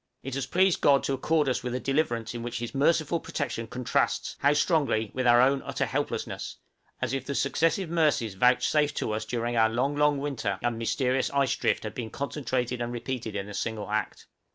It 0.23 0.33
has 0.33 0.47
pleased 0.47 0.81
God 0.81 1.03
to 1.03 1.13
accord 1.13 1.45
to 1.45 1.51
us 1.51 1.63
a 1.63 1.79
deliverance 1.79 2.33
in 2.33 2.41
which 2.41 2.57
His 2.57 2.73
merciful 2.73 3.19
protection 3.19 3.67
contrasts 3.67 4.35
how 4.39 4.53
strongly! 4.53 5.11
with 5.13 5.27
our 5.27 5.39
own 5.39 5.61
utter 5.61 5.85
helplessness; 5.85 6.57
as 6.99 7.13
if 7.13 7.23
the 7.23 7.35
successive 7.35 7.87
mercies 7.87 8.33
vouchsafed 8.33 8.97
to 8.97 9.11
us 9.11 9.25
during 9.25 9.55
our 9.55 9.69
long, 9.69 9.95
long 9.95 10.17
winter 10.17 10.57
and 10.63 10.79
mysterious 10.79 11.29
ice 11.29 11.55
drift 11.55 11.83
had 11.83 11.93
been 11.93 12.09
concentrated 12.09 12.81
and 12.81 12.91
repeated 12.91 13.35
in 13.35 13.47
a 13.47 13.53
single 13.53 13.91
act. 13.91 14.25